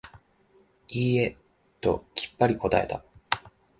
[0.89, 1.37] いいえ、
[1.79, 3.03] ときっぱり答えた。